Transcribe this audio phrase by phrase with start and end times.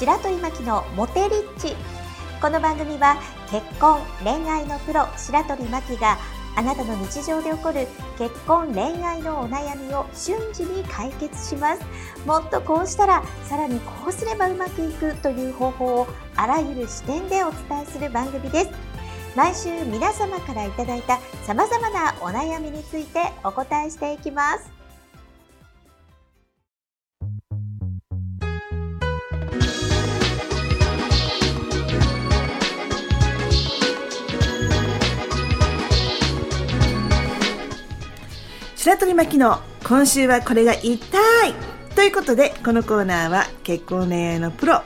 [0.00, 1.76] 白鳥真希のモテリッチ。
[2.40, 3.20] この番組は
[3.50, 6.16] 結婚恋愛のプロ白鳥真希が
[6.56, 7.86] あなたの日常で起こる
[8.16, 11.82] 結婚恋愛のお悩みを瞬時に解決します。
[12.24, 18.70] もっとこうしたらさらにこうすればうまくいくという方法をあらゆる視点でお伝えする番組です。
[19.36, 24.79] 毎週皆様からいただいた様々なお悩みについてお答えしていきます。
[38.82, 40.98] 白鳥巻の今週はこれが言い
[41.94, 44.80] ということでこのコーナーは結婚恋愛のプロ、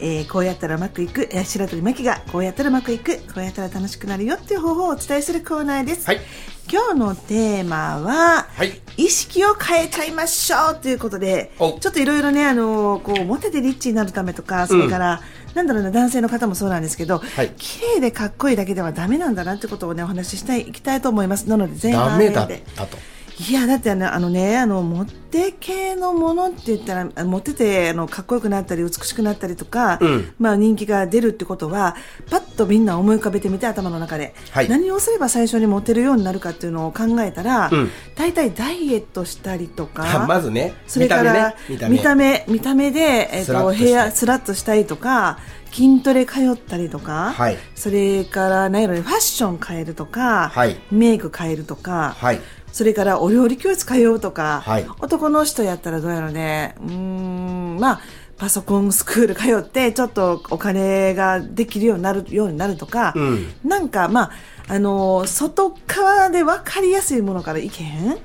[0.00, 1.28] えーこうやったらうまくいく。
[1.30, 3.18] えー白鳥巻がこうやったらうまくいく。
[3.32, 6.20] こうやったら楽しくなるよっていう方法をお伝えするコーナーです、はい。
[6.68, 8.80] 今日のテーマは、はい。
[8.96, 15.22] 意識を変えちゃいましょうということでちょおっといろいろねあのこうモテてリッチになるためとかそれから、
[15.54, 17.50] なんだろうな男性の方もそうなんですけど、はい。
[17.56, 21.48] 綺麗でかっこいいだけではダメなんだなってことをねお話ししたいいきたいと思います。
[21.48, 22.98] なので前半ダメだっでたと。
[23.38, 31.96] いやだってあのあのねあのモテ系のものって言ったらあモテてあのかっこよくなったり美しくなったりとか、うんまあ人気が出るってことは
[32.30, 41.98] パッとみんな思い浮かべてみて頭の中で、はい何をすれば最初にモテるようになるかっていうのを考えたら、うん大体ダイエットしたりとかあ まずね、それから見た目ね。
[41.98, 42.44] 見た目。
[42.48, 45.38] 見た目で、えっとと部屋スラッとしたりとか
[45.72, 52.40] 筋トレ通ったりとか、はいそれから何やろねファッション変えるとか、はいメイク変えるとか、はい。
[52.76, 54.86] それからお料理教室通うとか、はい。
[55.00, 56.74] 男の人やったらどうやろうね。
[56.78, 58.00] うーんまあ
[58.36, 63.54] パソコンスクール通ってちょっとお金ができるようになるようになるとか、うん。
[63.64, 64.30] なんかまあ
[64.68, 68.18] あのー外側で分かりやすいものからいけへん？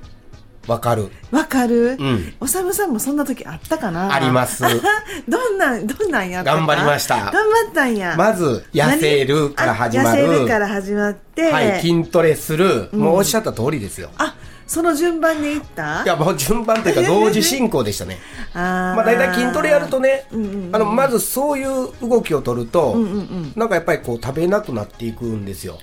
[0.67, 1.09] わかる。
[1.31, 2.33] わかる、うん。
[2.39, 4.13] おさむさんもそんな時あったかな？
[4.13, 4.61] あります。
[5.27, 6.57] どんなんどんなんやったか？
[6.57, 7.15] 頑張りました。
[7.15, 7.39] 頑張
[7.71, 8.15] ったんや。
[8.15, 10.09] まず、痩せるから始まる。
[10.09, 12.89] あ痩せるから始まって、はい、筋トレする。
[12.91, 14.11] もうおっしゃった通りですよ。
[14.17, 14.35] あ
[14.71, 16.01] その順番でいった？
[16.03, 18.19] いや、もう順番というか同時進行でしたね。
[18.55, 18.95] あー。
[18.95, 20.75] まあ大体筋トレやるとね、うんうんうん。
[20.75, 25.77] あの、まずそういう動きを取ると、うんうんうんなんかやっぱりこう食べなくなっていくんですよ。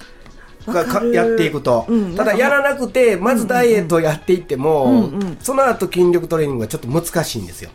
[0.65, 1.13] わかる。
[1.13, 7.69] やっていくと、うんただやらなくてまずダイエットをやっていっても、うんうんその後筋力トレーニングがちょっと難しいんですよ。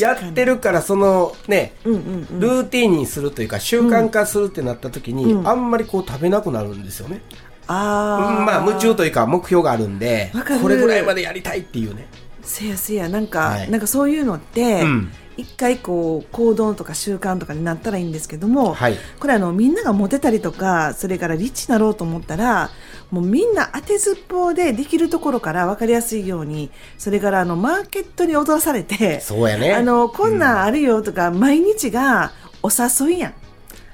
[0.00, 2.40] やってるからそのね、うんうんうん。
[2.40, 5.48] ルーティンにするというか習慣化するってなった時に、うん。
[5.48, 7.22] あんまりこう食べなくなるんですよね、
[7.70, 8.44] あー。
[8.44, 12.06] まあ夢中というか目標があるんでこれぐらいまでやりたいっていうね。
[12.42, 13.08] せやせや。
[13.08, 13.70] なんか、はい。
[13.70, 15.12] なんかそういうのって、うん。
[15.36, 18.96] 一回こう行動とか習慣とかになったらいいんですけども、はい。
[19.18, 22.70] これあのみんながモテたりとかそれからリッチになろうと思ったら
[23.10, 29.72] もうみんな当てずっぽうでできるところから分かりやすいようにそれからあのマーケットに踊らされてそうやね。
[29.72, 30.60] あのこんなん。
[30.62, 32.32] あるよとか、毎日が
[32.62, 33.34] お誘いやん。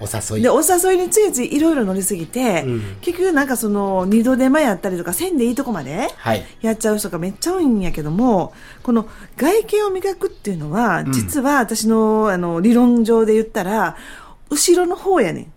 [0.00, 0.42] お誘い。
[0.42, 2.96] でお誘いについついいろいろ乗りすぎて、うん。
[3.00, 6.44] 結局なんかその二度手間やったりとかせんでいいとこまではい。
[6.60, 8.52] やっちゃう人がめっちゃ多いんやけども
[8.82, 11.12] この外見を磨くっていうのは、ん。
[11.12, 13.96] 実は私のあの理論上で言ったら
[14.50, 15.52] 後ろの方やねん。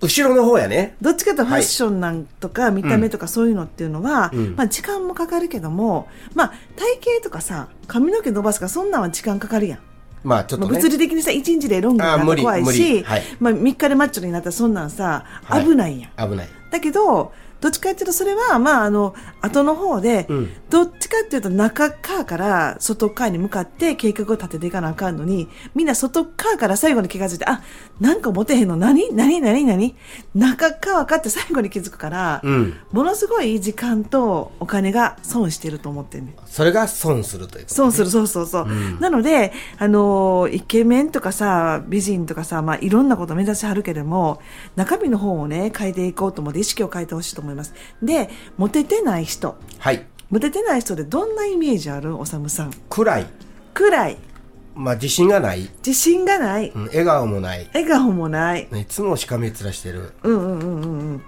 [0.00, 0.96] 後ろの方やね。
[1.00, 4.56] どっちかというとファッションなんとか見た目とかそういうのっていうのは、うん。
[4.56, 9.78] まあ時間もかかるけども、まあ体型とかさ、髪の毛伸ばすかそんなんは時間かかるやん。
[10.24, 10.74] まあまあちょっとね。
[10.74, 13.22] 物理的にさ、1日でロングになったら怖いし、理はい。
[13.38, 15.64] まあ3日でマッチョになったらそんなんさ、はい。
[15.64, 16.30] 危ないやん。
[16.30, 16.48] 危ない。
[16.70, 17.32] だけど、
[17.64, 20.52] どっちかっていうとそれは、まああの、後の方で、うん。
[20.68, 27.62] どっちかっていうと中側から外側に向かって計画を立てていかなあかんのに、みんな外側から最後に気がついて、あ、
[28.00, 29.14] なんかモテへんの何？
[29.14, 29.40] 何？
[29.40, 29.64] 何？
[29.64, 29.94] 何？
[30.34, 32.74] 中側かって最後に気づくから、うん。
[32.92, 36.36] ものすごい時間とお金が損してると思ってるね。
[36.44, 38.66] それが損するということ損する、そうそうそう。
[38.66, 39.00] ん。
[39.00, 44.42] なので、あのーイケメンとかさ、美人とかさ、まあ、いろんなこと目指しはるけれども、
[44.76, 47.53] 中身の方をね、変えていこうと思って、意識を変えてほしいと思います。
[48.02, 49.56] で、モテてない人。
[49.78, 52.16] はいモテてない人でどんなイメージある？
[52.18, 52.72] おさむさん。
[52.90, 53.26] 暗い
[53.72, 54.16] 暗い。
[54.74, 56.70] まあ自信がない、自信がない。
[56.74, 58.68] うん笑顔もない笑顔もない。
[58.72, 61.22] いつもしかめ面してるうんうんうんうんうん。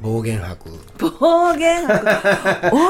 [0.00, 1.98] 暴言吐く暴言 おる。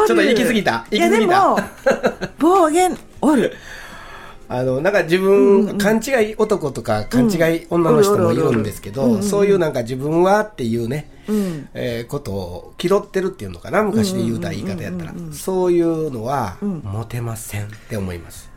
[0.06, 1.58] ちょっと行き過ぎたいやでも、
[2.38, 3.52] 暴言おる。
[4.48, 11.68] あのなんか自分、勘違い男とか勘違い女の人もいるんですけど、そういうなんか自分はっていうね、うん。
[11.74, 18.50] えーことを気取ってるっていうのかな昔で言うた言い方やったら、そういうのは、モテませんって思います。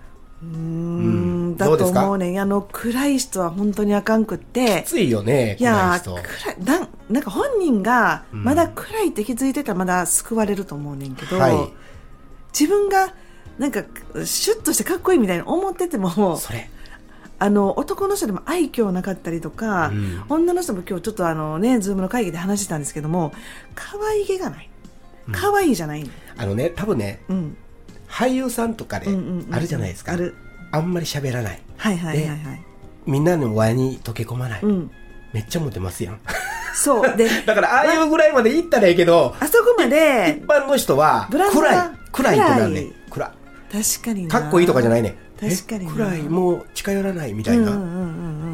[0.43, 1.57] うーん。
[1.57, 2.03] だとどうですか？
[2.03, 2.33] 思うね。
[2.33, 4.83] んあの暗い人は本当にあかんくって。
[4.85, 11.73] きついよねいや暗い人暗いなんなんか本人がまだ暗いって気づいてたらまだ救われると思うねんけど、はい。
[12.57, 13.13] 自分が
[13.59, 13.83] なんか
[14.25, 16.69] シュッとしてかっこいいみたいに思っててもそれ。
[17.41, 20.23] あの男の人でも愛嬌なかったりとか、うん。
[20.27, 23.31] 女の人も今日ちょっとあのねズームの会議で話してたんですけども
[23.75, 24.69] 可愛げがない。
[25.31, 27.57] 可愛いじゃない、あのね多分ねうん。
[28.07, 30.35] 俳優さんとかでうんうんうんあるじゃないですか、ある。
[30.71, 31.61] あんまり喋らない。
[31.77, 32.63] はいはいはいはい。
[33.05, 34.91] みんなの輪に溶け込まない、うん。
[35.31, 36.19] めっちゃモテますやん。
[36.73, 37.13] そう。
[37.17, 42.39] でだからああいうぐらいまで行ったらええけどあそこまで一般の人は暗いが暗い。
[42.39, 42.87] ってなんね
[43.71, 44.39] 確かにな。
[44.39, 45.15] かっこいいとかじゃないね。
[45.39, 45.91] 確かにな。
[45.91, 45.95] え？
[45.95, 48.05] 暗いもう近寄らないみたいな、うんうんうんう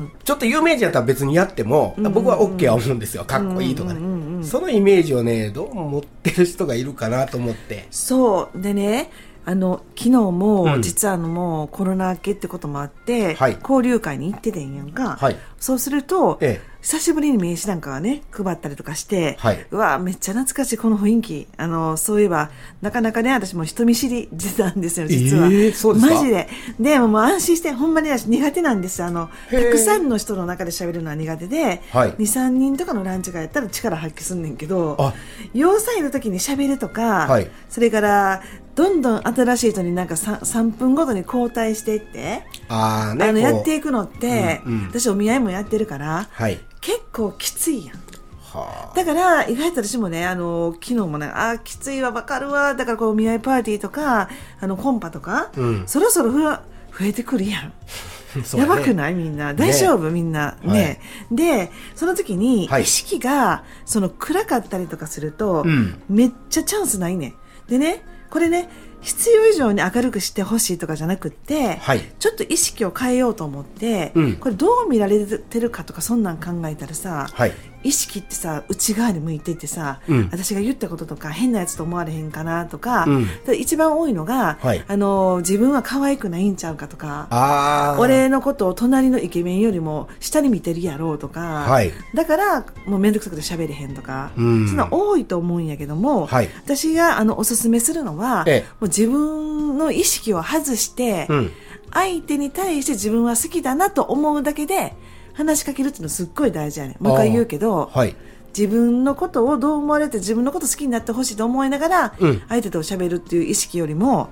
[0.03, 3.25] んちょっと有名人やったら別にやっても、うんうん僕は OK は思うんですよ。
[3.25, 7.87] かっこいいとかね、うんうんうんうんそのイメージをねどうも持ってる人がいるかなと思って。
[7.89, 8.61] そう。
[8.61, 9.09] でね
[9.47, 10.81] あの昨日も、うん。
[10.81, 13.57] 実はあのもうコロナ明けってこともあって、はい。
[13.61, 15.37] 交流会に行っててんやんか、はい。
[15.59, 16.75] そうすると、ええ。
[16.81, 19.65] 久しぶりに名刺なんかはね配ったりとかして、はい。
[19.71, 21.47] うわめっちゃ懐かしいこの雰囲気。
[21.57, 22.51] あのそういえば
[22.81, 26.13] なかなかね私も人見知り なんですよ実は、ええそうですか？
[26.13, 26.47] マジで。
[26.79, 29.01] でももう安心してほんまに私苦手なんです。
[29.03, 32.11] あのたくさんの人の中で喋るのは苦手で、はい。
[32.13, 35.13] 23人とかのランチ会やったら力発揮すんねんけどあ。
[35.53, 37.47] 要塞の時に喋るとか、はい。
[37.69, 38.41] それから
[38.75, 44.87] どんどん新しい人になんか 3, 3分ごとに交代していって、ああねあのやっていくのって、うんうん。
[44.87, 46.59] 私お見合いもやってるからはい。
[46.81, 47.95] 結構きついやん。
[48.41, 54.29] はだから意外と私もねあの昨日もねあーきついわわかるわだからこうお見合いパーティーとか
[54.61, 55.87] あのコンパとか、うん。
[55.87, 56.61] そろそろふわ
[56.97, 57.73] 増えてくるやん。
[58.35, 58.59] ね。
[58.59, 59.53] やばくないみんな？
[59.53, 60.57] 大丈夫、みんな。
[60.61, 60.99] ね、
[61.31, 62.83] でその時にはい。
[62.83, 66.01] 意識がその暗かったりとかすると、うん。
[66.09, 67.33] めっちゃチャンスないね
[67.69, 68.03] でね
[68.35, 68.67] これね
[68.99, 72.01] 必要以上に明るくしてほしいとかじゃなくって、はい。
[72.19, 74.35] ちょっと意識を変えようと思って、うん。
[74.35, 77.53] これどう見られてるかとかそんなん考えたらさ、はい
[77.85, 80.29] 意識ってさ内側に向いていってさ、うん。
[80.31, 83.27] 私が言ったこととか変なやつと思われへんかなとか,、うん。
[83.55, 84.83] 一番多いのが、はい。
[84.87, 91.91] あの自分は可愛くないんちゃうかとか俺のことを隣のイケメンよりも下に見てるやろうとか、はい。
[92.15, 94.67] だからもう面倒くさくて喋れへんとか、うん。
[94.67, 96.49] そんな多いと思うんやけども、はい。
[96.63, 98.59] 私があのおすすめするのは、ええ。
[98.61, 101.51] もう自分の意識を外して、うん。
[101.93, 104.93] 相手に対して自分は好きだなと思うだけで
[105.35, 107.03] 話しかけるっていうのすっごい大事やねん。
[107.03, 108.15] もう一回言うけど、はい。
[108.57, 112.41] 自分のことをどう思われて自分のこと好きになってほしいと思いながら、うん。
[112.47, 114.29] 相手と喋るっていう意識よりも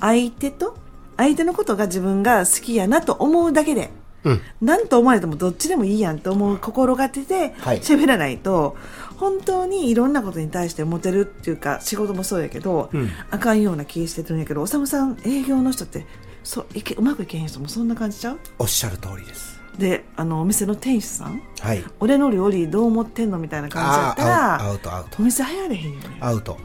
[0.00, 0.78] 相手と
[1.18, 3.90] 相手のことが自分が好きやなと思うだけで
[4.24, 4.40] うん。
[4.62, 7.80] 何と思われてもどっちでもいいやんと思う心がけではい。
[7.80, 8.76] 喋らないと、
[9.18, 13.10] 本当にいろんなことに対してモテるっていうか仕事もそうやけど、うん。
[13.30, 16.06] あかんような気してるんやけどおさむさん営業の人って
[16.42, 18.38] そういけうまくいけへん人もそんな感じちゃう？
[18.58, 21.84] おっしゃる通りですであのお店の店主さんはい。
[22.00, 25.16] 俺の料理どう思ってんのみたいな感じだったあーアらウトアウト。
[25.20, 26.16] お店流行れへんよね。
[26.20, 26.58] アウト。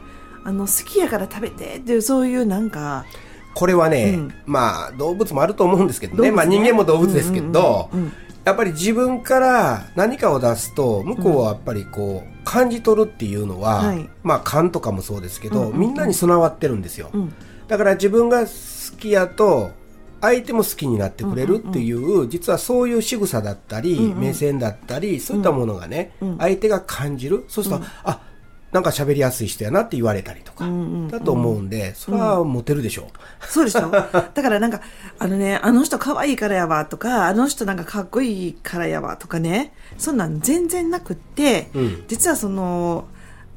[0.44, 3.04] あの好きやから食べてっていうそういうなんか
[3.54, 4.34] これはね、うん。
[4.46, 6.30] まあ動物もあると思うんですけどね。
[6.30, 6.36] ね。
[6.36, 8.12] まあ、人間も動物ですけど、うんうんうんうん。
[8.44, 14.08] やっぱり自分から何かを出すと向こうはやっぱりこう感じ取るっていうのは、はい。
[14.22, 15.80] まあ勘とかもそうですけど、うんうんうん。
[15.80, 17.34] みんなに備わってるんですよ、うん。
[17.68, 19.70] だから自分が好きやと
[20.22, 24.20] 相手も好きになってくれるっていう、実はそういう仕草だったり、うんうん。
[24.20, 27.44] 目線だったりそういったものがね、うん相手が感じる。
[27.48, 28.20] そうすると、あ
[28.70, 30.78] なんか喋りやすい人やなって言われたりとか、うんうん。
[30.78, 31.08] うん。
[31.08, 34.80] だと思うんでそれはモテるでしょう、そうでしょ だからなんか、
[35.18, 42.04] あのね、あの人可愛いからやわとか、あの人なんかかっこいいからやわとかね、そんなん全然なくって、うん。
[42.06, 43.06] 実はその、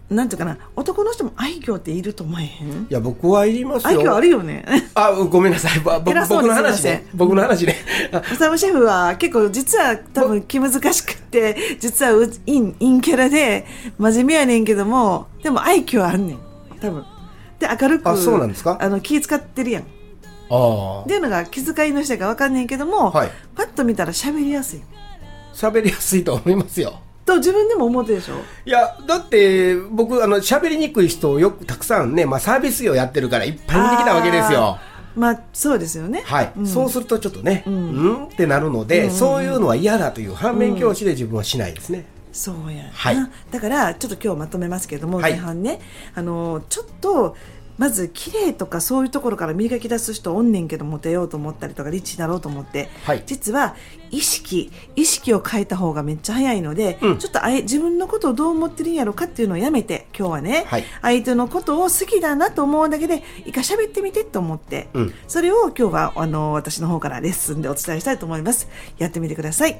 [0.10, 2.84] なんていうかな、男の人も愛嬌っていると思えへん？
[2.84, 4.64] いや僕はいりますよ愛嬌あるよね。
[4.94, 5.80] あ、ごめんなさい。
[5.80, 7.08] ぼ僕の話ね。
[7.16, 7.76] 僕の話ね。
[8.12, 13.66] あおさむシェフは結構実は多分気難しくって、実はう陰陰キャラで
[13.98, 16.40] 真面目やねんけども、でも愛嬌あんねん。
[16.80, 17.04] 多分。
[17.58, 18.78] で、明るく、あそうなんですか？
[18.80, 19.84] あの、気使ってるやん。
[19.84, 19.86] っ
[20.52, 24.82] あていうのが気遣いの人か分かんねんけども、はいパッと見たら喋りやすい。
[25.54, 27.00] 喋りやすいと思いますよ。
[27.26, 28.36] と自分でも思ってるでしょ？
[28.66, 34.78] いや、だって、僕、あの、喋りにくい人をよくたくさんね、まあ、サービス業やってるからいっぱい見てきたわけですよ。
[35.16, 36.24] まあそうですよね。
[36.26, 36.68] はい、うん。
[36.68, 38.24] そうするとちょっとね、うん。
[38.24, 39.12] ん、ってなるので、うん。
[39.12, 42.06] そういうのは嫌だという反面教師で自分はしないですね。
[42.34, 43.16] そうやな、はい。
[43.50, 45.32] だからちょっと今日まとめますけども、はい。
[45.32, 45.80] 前半ね。
[46.16, 47.38] あのちょっと
[47.78, 53.24] まず綺麗とかそういうところから磨き出す人おんねんけどモテようと思ったりとかリッチになろうと思って、はい。
[53.26, 53.76] 実は
[54.12, 57.18] 意識意識を変えた方がめっちゃ早いので、うん。
[57.18, 60.84] ちょっとあえ自分のことをどう思ってるんやろかっていうのをやめて今日はね、はい。
[61.02, 65.14] 相手のことを好きだなと思うだけで一回喋ってみてと思って、うん。
[65.28, 68.68] それを今日はあの私の方からレッスンでお伝えしたいと思います。
[68.98, 69.80] やってみてください